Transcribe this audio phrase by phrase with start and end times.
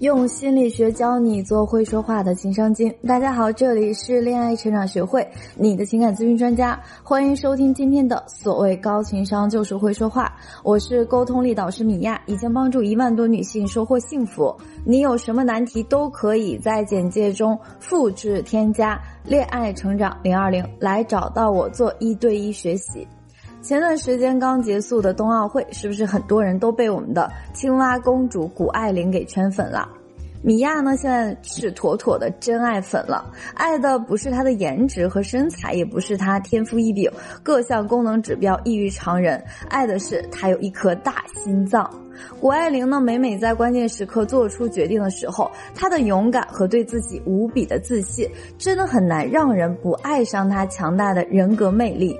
[0.00, 2.94] 用心理学教你做会说话的情商精。
[3.06, 10.30] 大家好，这里是恋爱成长学会，你的情感咨询专家，欢迎收听今天的所谓高情商就是会说话。
[10.62, 14.54] 我是沟通力导师米娅，已经帮助一万多女性收获幸福。
[14.84, 23.08] 你有什么难题都可以在简介中复制添加“恋爱成长零二零”来找到我做一对一学习。
[23.66, 29.88] 前段时间刚结束的冬奥会，是不是很多人都被我们的青蛙公主谷爱凌给圈粉了？
[30.40, 37.10] 米娅呢，现在是妥妥的真爱粉了，爱的不是她的颜值和身材，也不是她天赋异禀，
[37.42, 41.90] 各项功能指标异于常人，爱的是她有一颗大心脏。
[42.40, 52.16] 谷爱凌呢，每每在关键时刻做出决定的时候，她的勇敢和对自己无比的自信，真的很难让人不爱上她强大的人格魅力。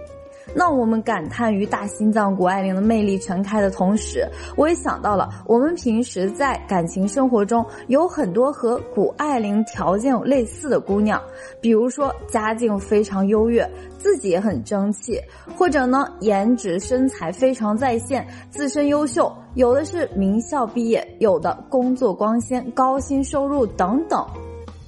[0.59, 11.20] 那我们感叹于大心脏谷爱凌的魅力全开的同时，我也想到了我们平时在感情生活中有很多和谷爱凌条件有类似的姑娘，
[11.61, 15.20] 比如说家境非常优越，自己也很争气，
[15.58, 24.27] 或者呢颜值身材非常在线，自身优秀，有的是名校毕业，有的工作光鲜，高薪收入等等。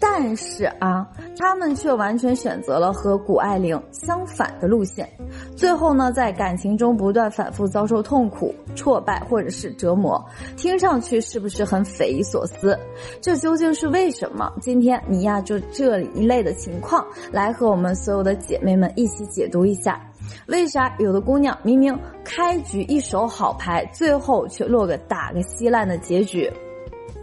[0.01, 5.09] 但是啊，他们却完全选择了和谷爱凌相反的路线，
[5.57, 10.25] 最后呢，在感情中不断反复遭受痛苦、挫败或者是折磨，
[10.57, 12.79] 听上去是不是很匪夷所思？
[13.21, 14.53] 这究竟是为什么？
[14.61, 20.01] 今天米娅就这一类的情况来和我们所有的姐妹们一起解读一下，
[20.47, 26.49] 为啥有的姑娘明明开局一手好牌，最后却落个打个稀烂的结局？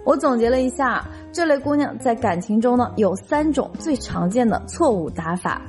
[0.03, 1.03] 我总结了一下，
[1.35, 5.61] 这类姑娘在感情中呢有三种最常见的错误打法。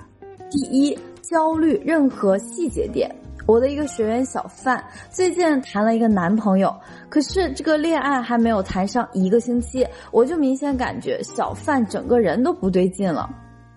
[0.49, 3.13] 第一，焦虑任何细节点。
[3.49, 6.73] 我的一个学员小范最近谈了一个男朋友，
[7.09, 13.29] 可是这个恋爱还没有谈上一个星期，我就明显感觉小范整个人都不对劲了。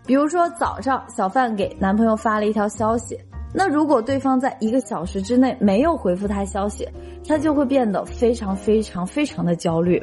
[0.05, 3.19] 比如说早上，小范给男朋友发了一条消息，
[3.51, 6.87] 那如果对方在一个小时之内没有回复他消息，
[7.27, 9.99] 他就会变得非常非常非常的焦虑。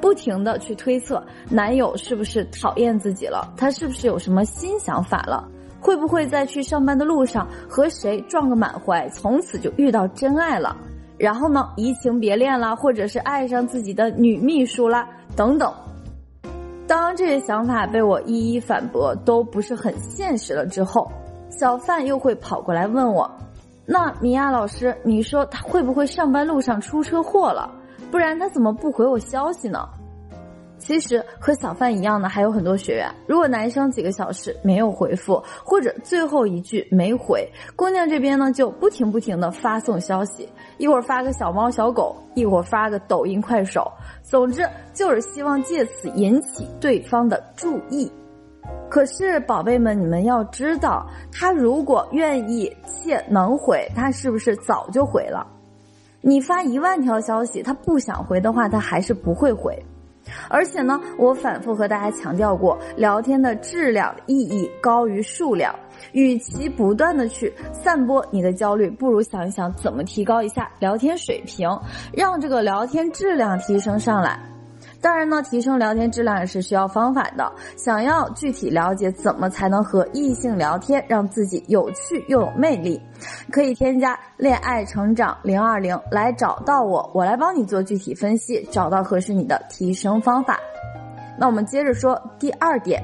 [0.00, 5.46] 不停的去推测男友是不是讨厌自己了，他是不是有什么新想法了，
[5.80, 10.76] 会不会在去上班的路上和谁撞个满怀，从此就遇到真爱了，
[11.16, 15.72] 然后呢移情别恋啦，或者是爱上自己的女秘书啦等等。
[16.86, 21.10] 当这些想法被我一一反驳都不是很现实了之后，
[21.50, 23.30] 小范又会跑过来问我，
[23.84, 27.70] 那米娅老师，你说他会不会上班路上出车祸了？
[28.10, 29.88] 不然他怎么不回我消息呢？
[30.78, 40.48] 其实和小范一样的还有很多学员，如果男生几个小时没有回复，或者最后一句没回，姑娘这边呢就不停不停的发送消息，
[40.78, 43.90] 一会儿发个小猫小狗，一会儿发个抖音快手，
[44.22, 44.64] 总之
[44.94, 48.10] 就是希望借此引起对方的注意。
[48.88, 55.44] 可是宝贝们，你们要知道，他如果愿意且能回，他是不是早就回了？
[56.20, 59.76] 你发一万条消息，他不想回的话，他还是不会回。
[60.48, 65.74] 而且呢，我反复和大家强调过，聊天的质量意义高于数量。
[66.12, 71.68] 与其不断的去散播你的焦虑，不如想一想怎么提高一下聊天水平，
[72.12, 74.38] 让这个聊天质量提升上来。
[75.00, 77.52] 当然呢，提升聊天质量也是需要方法的。
[77.76, 83.00] 想要具体了解怎么才能和异性聊天，让自己有趣又有魅力，
[83.52, 90.58] 可以添加“恋爱成长零二零”来找到我，我来帮你做具体分析，找到合适你的提升方法。
[91.38, 93.00] 那我们接着说第二点，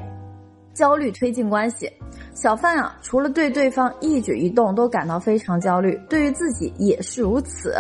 [0.72, 1.88] 焦虑推进关系。
[2.34, 7.76] 小范啊，除了对对方一举一动都感到非常焦虑，对于自己也是如此。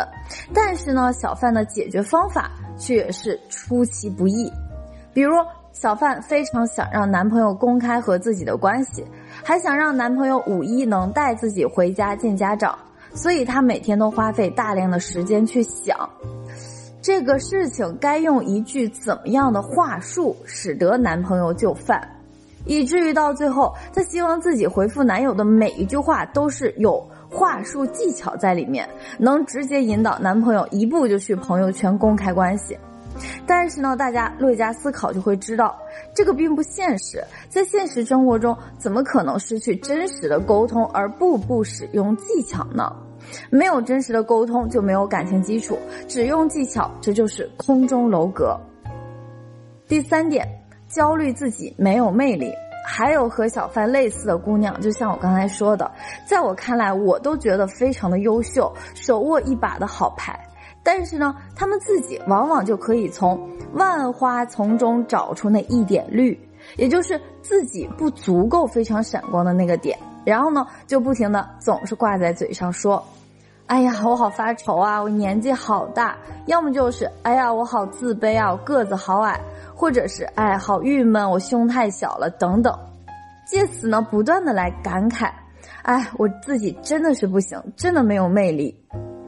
[0.54, 2.52] 但是呢，小范的解决方法。
[2.76, 4.52] 却是出其不意，
[5.12, 5.32] 比如
[5.72, 9.04] 小范非常想让男朋友公开和自己的关系，
[9.42, 12.78] 还想让男朋友五一能带自己回家见家长，
[13.12, 16.08] 所以她每天都花费大量的时间去想，
[17.02, 22.00] 这个事情该用一句怎么样的话术使得男朋友就范，
[22.66, 27.04] 以至于到最后，她希望自己回复男友的每一句话都是有。
[27.34, 28.88] 话术技巧在里面，
[29.18, 32.78] 能直接引导男朋友一步就去朋友圈公开关系。
[33.46, 35.76] 但是呢，大家略加思考就会知道，
[36.14, 37.22] 这个并不现实。
[37.48, 42.94] 在现实生活中，怎么可能失去真实的沟通而步步使用技巧呢？
[43.50, 45.78] 没有真实的沟通，就没有感情基础。
[46.08, 48.58] 只用技巧，这就是空中楼阁。
[49.86, 50.46] 第三点，
[50.88, 52.52] 焦虑自己没有魅力。
[52.84, 55.90] 还有和小范类似的姑娘，就像我刚才说的，
[56.26, 60.38] 在我看来，我都觉得非常的优秀，手握一把的好牌。
[60.82, 63.40] 但是呢，他们自己往往就可以从
[63.72, 66.38] 万花丛中找出那一点绿，
[66.76, 73.02] 也就是自己不足够非常闪光的那个点，然后呢，就不停的总是挂在嘴上说。
[73.66, 75.02] 哎呀，我好发愁啊！
[75.02, 76.16] 我年纪好大，
[76.46, 79.40] 要么就是哎呀，我好自卑啊，我个子好矮，
[79.74, 82.78] 或者是哎，好郁闷，我胸太小了等等，
[83.46, 85.30] 借此呢，不断的来感慨，
[85.82, 88.78] 哎，我自己真的是不行，真的没有魅力。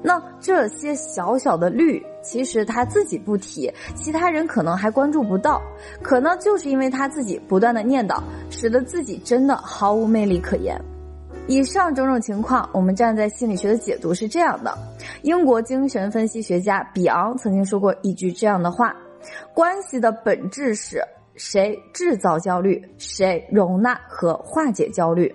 [0.02, 5.60] 那这些小小的绿，其实他自己不提，其他人可能还关注不到，
[6.02, 10.78] 可能就是因为他自己不断的念叨，使得自己真的毫无魅力可言。
[11.48, 14.76] 以上种种情况，我们站在心理学的解读是这样的：
[15.22, 18.94] 英国精神分析学家比昂曾经说过一句这样的话：
[19.54, 21.00] 关系的本质是
[21.37, 25.32] 谁制造焦虑，谁容纳和化解焦虑。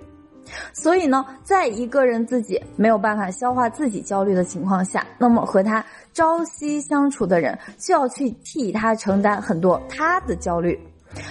[0.74, 10.78] 所以呢，在一个人自己没有办法消化自己焦虑的情况下，那么和他朝夕相处的人就要去替他承担很多他的焦虑。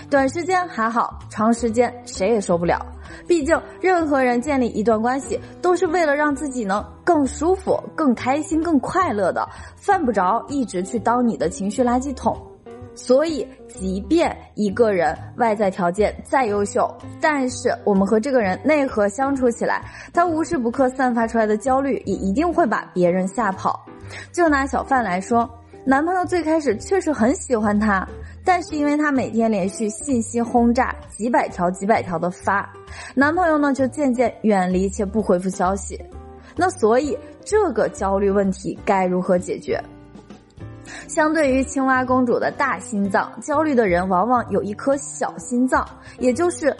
[0.08, 2.78] 短时间还好，长时间谁也受不了。
[3.26, 12.36] 毕竟，任何人建立一段关系，都是为了让自己能更舒服、更开心、更快乐的，犯不着一直去当你的情绪垃圾桶。
[12.94, 19.82] 所以，即便一个人外在条件再优秀，但是我们和这个人内核相处起来，
[20.12, 23.86] 他无时不刻散发出来的焦虑，也一定会把别人吓跑。
[24.32, 25.48] 就拿小范来说，
[25.84, 28.06] 男朋友最开始确实很喜欢她。
[28.44, 32.68] 但是因为她每天连续信息轰炸几百条几百条的发，
[33.14, 36.00] 男朋友呢就渐渐远离且不回复消息。
[36.56, 39.82] 那所以这个焦虑问题该如何解决？
[41.06, 45.86] 相对于青蛙公主的大心脏，焦虑的人往往有一颗小心脏，
[46.18, 46.76] 也就是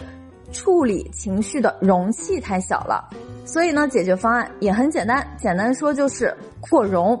[0.51, 3.09] 处理情绪的容器太小了。
[3.45, 7.17] 所以呢，解决方案也很简单，简单说就是扩容。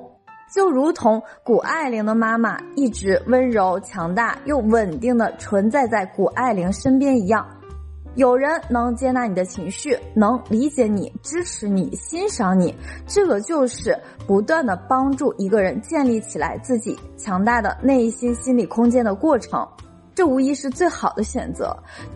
[0.53, 7.47] 就如同谷爱凌的妈妈一直温柔、强大又稳定的存在在谷爱凌身边一样，
[8.15, 12.75] 有人能接纳你的情绪，能理解你、支持你、欣赏你，
[13.07, 19.65] 这个就是不断的帮助一个人建立起来自己强大的内心心理空间的过程。
[20.13, 21.75] 这无疑是最好的选择，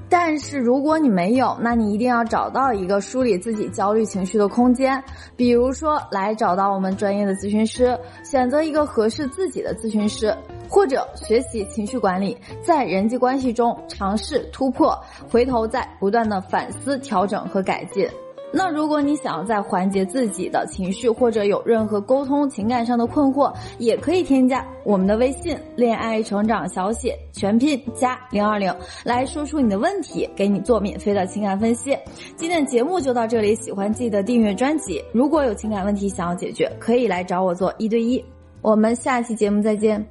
[0.10, 5.02] 但是如果你没有，那你一定要找到一个梳理自己焦虑情绪的空间，
[5.36, 10.36] 比如说来找到我们专业的咨询师，选择一个合适自己的咨询师，
[10.70, 15.02] 或者学习情绪管理，在人际关系中尝试突破，
[15.32, 18.08] 回头再不断的反思、调整和改进。
[18.58, 28.74] 那如果你想要在缓解自己的情绪，或者有任何沟通情感上的困惑，也可以添加我们的微信“恋爱成长小写全拼加零二零”
[29.04, 31.98] 来说出你的问题，给你做免费的情感分析。
[32.38, 35.04] 今天的节目就到这里，喜欢记得订阅专辑。
[35.12, 38.24] 如果有情感问题想要解决，可以来找我做一对一。
[38.62, 40.02] 我们下期节目再见。